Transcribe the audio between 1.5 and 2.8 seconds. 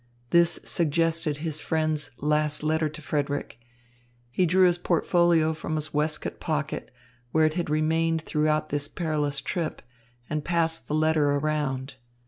friend's last